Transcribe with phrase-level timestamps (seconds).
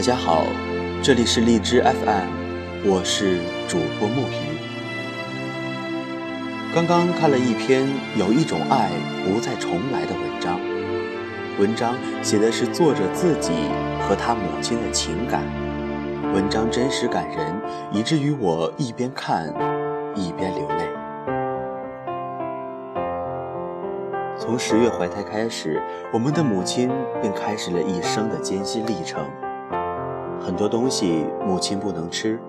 [0.00, 0.42] 家好，
[1.00, 2.26] 这里是荔枝 FM，
[2.84, 3.38] 我是
[3.68, 4.34] 主播木鱼。
[6.74, 7.84] 刚刚看了一篇
[8.16, 8.90] 《有一种爱
[9.24, 10.58] 不再重来》的文章，
[11.60, 13.52] 文章写的是作者自己
[14.00, 15.44] 和他母亲的情感，
[16.34, 17.54] 文章真实感人，
[17.92, 19.46] 以至于我一边看
[20.16, 21.01] 一边流泪。
[24.42, 25.80] 从十月怀胎开始，
[26.12, 29.24] 我们的母亲便开始了一生的艰辛历程。
[30.40, 32.40] 很多东西母亲不能吃，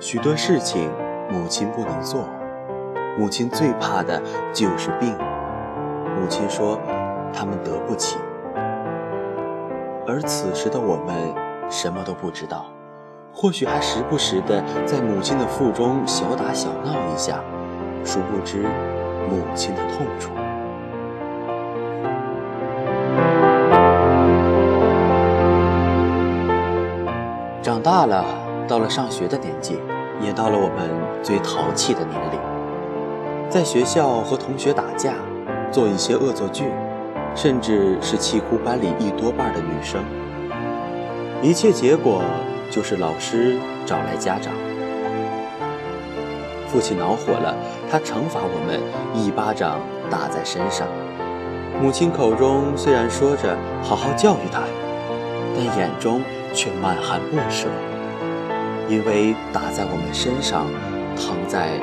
[0.00, 0.90] 许多事情
[1.30, 2.26] 母亲不能做。
[3.18, 4.18] 母亲最怕的
[4.50, 5.14] 就是病。
[6.18, 6.80] 母亲说，
[7.34, 8.16] 他们得不起。
[10.06, 11.14] 而此时的我们
[11.68, 12.64] 什么都不知道，
[13.30, 17.44] 或许还时不时的在母亲的腹中小打小闹一下，
[18.06, 18.62] 殊不知
[19.28, 20.30] 母亲的痛楚。
[27.82, 28.24] 大了，
[28.68, 29.76] 到了上学的年纪，
[30.20, 30.88] 也到了我们
[31.20, 32.38] 最淘气的年龄。
[33.50, 35.14] 在学校和同学打架，
[35.72, 36.66] 做一些恶作剧，
[37.34, 40.00] 甚至是气哭班里一多半的女生。
[41.42, 42.22] 一切结果
[42.70, 44.52] 就是老师找来家长，
[46.68, 47.52] 父亲恼火了，
[47.90, 48.80] 他惩罚我们，
[49.12, 50.86] 一巴掌打在身上。
[51.82, 54.62] 母亲口中虽然说着好好教育他，
[55.56, 56.22] 但眼中。
[56.54, 57.68] 却满含不舍，
[58.88, 60.66] 因为打在我们身上，
[61.16, 61.78] 疼在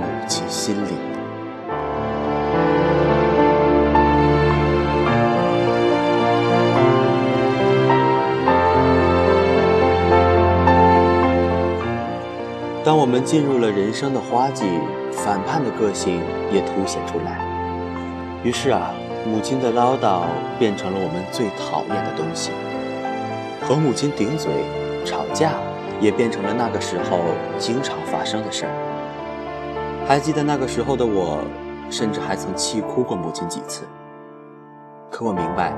[0.00, 0.94] 母亲心里。
[12.84, 14.64] 当我们进入了人生的花季，
[15.12, 16.20] 反叛的个性
[16.52, 17.40] 也凸显出来。
[18.44, 18.92] 于是啊，
[19.26, 20.22] 母亲的唠叨
[20.56, 22.52] 变成了我们最讨厌的东西。
[23.62, 24.50] 和母亲顶嘴、
[25.04, 25.52] 吵架，
[26.00, 27.20] 也变成了那个时候
[27.58, 28.72] 经常发生的事儿。
[30.06, 31.38] 还记得那个时候的我，
[31.90, 33.84] 甚至还曾气哭过母亲几次。
[35.10, 35.72] 可我明白，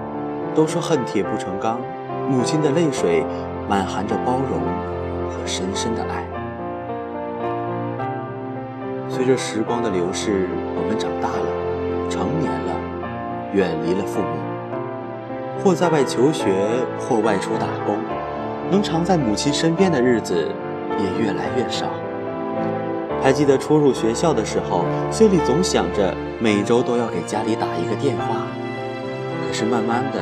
[0.55, 1.81] 都说恨铁不成钢，
[2.29, 3.25] 母亲的泪水
[3.69, 4.61] 满含着包容
[5.31, 6.25] 和深深的爱。
[9.09, 10.47] 随着时光的流逝，
[10.77, 12.73] 我们长大了，成年了，
[13.55, 14.48] 远离了父母。
[15.63, 16.45] 或在外求学，
[16.99, 17.97] 或外出打工，
[18.71, 20.49] 能常在母亲身边的日子
[20.99, 21.87] 也越来越少。
[23.21, 28.47] 还记得初入学校的时候，心里总想着每周都要给家里打一个电话，
[29.47, 30.21] 可是慢慢的，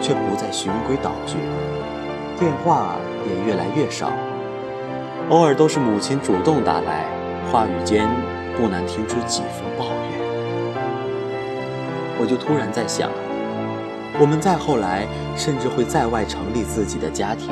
[0.00, 1.36] 却不再循规蹈矩，
[2.38, 2.96] 电话
[3.28, 4.10] 也越来越少，
[5.28, 7.04] 偶尔都是母亲主动打来，
[7.52, 8.08] 话语间
[8.56, 10.72] 不难听出几分抱怨。
[12.18, 13.10] 我就突然在想。
[14.20, 17.48] 我们再后来，甚至会在外成立自己的家庭，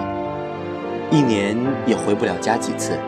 [1.11, 1.57] 一年
[1.87, 2.99] 也回不了家几次，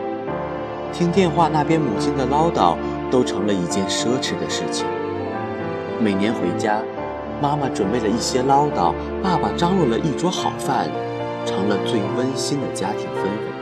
[0.91, 2.75] 听电话那边母亲的唠叨
[3.11, 4.87] 都成了一件奢侈的事情。
[5.99, 6.79] 每年回家，
[7.39, 10.89] 妈妈准备了一些唠叨，爸爸张罗了一桌好饭，
[11.45, 13.52] 成了最温馨的家庭氛围。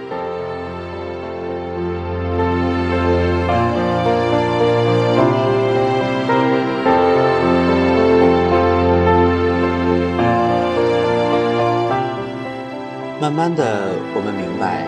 [13.31, 14.86] 慢慢的，我们明白，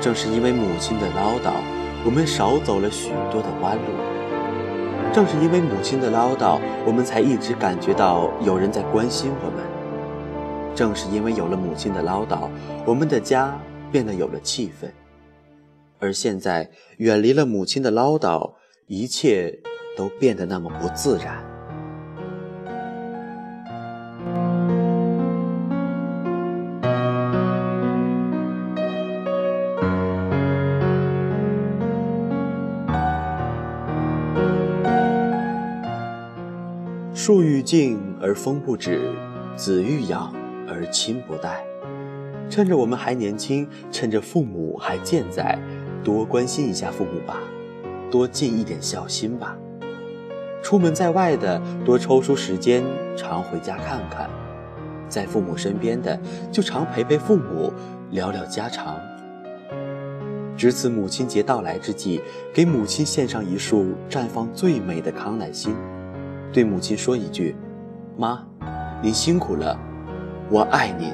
[0.00, 1.52] 正是因为母亲的唠叨，
[2.04, 12.48] 我们少走了许多的弯路；正是因为母亲的唠叨，我们才一直感觉到有人在关心我们；正是因为有了母亲的唠叨，
[12.86, 13.52] 我们的家
[13.90, 14.86] 变得有了气氛。
[15.98, 18.52] 而现在，远离了母亲的唠叨，
[18.86, 19.58] 一切
[19.96, 21.51] 都变得那么不自然。
[37.24, 39.08] 树欲静而风不止，
[39.54, 40.34] 子欲养
[40.68, 41.64] 而亲不待。
[42.50, 45.56] 趁着我们还年轻，趁着父母还健在，
[46.02, 47.38] 多关心一下父母吧，
[48.10, 49.56] 多尽一点孝心吧。
[50.64, 52.82] 出门在外的，多抽出时间
[53.16, 54.28] 常回家看看；
[55.08, 56.20] 在父母身边的，
[56.50, 57.72] 就常陪陪父母，
[58.10, 58.96] 聊聊家常。
[60.56, 62.20] 值此母亲节到来之际，
[62.52, 65.72] 给母亲献上一束绽放最美的康乃馨。
[66.52, 67.56] 对母亲说一句
[68.18, 68.44] ：“妈，
[69.02, 69.74] 您辛苦了，
[70.50, 71.08] 我爱您。”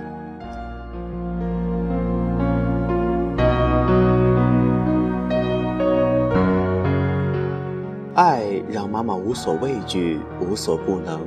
[8.17, 11.21] 爱让妈妈无所畏惧，无所不能；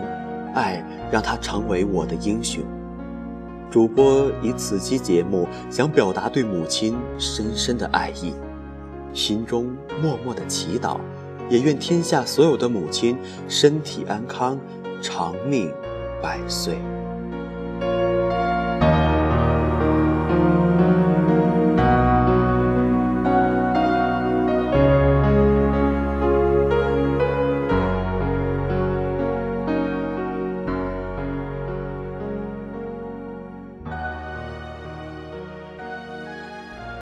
[0.53, 2.61] 爱让她成为我的英雄。
[3.69, 8.33] 主播以此期节目想表达对母亲深深的爱意，
[9.13, 10.97] 心中默默的祈祷，
[11.51, 13.17] 也愿天下所有的母亲
[13.49, 14.57] 身体安康，
[15.01, 15.69] 长命
[16.21, 16.77] 百岁。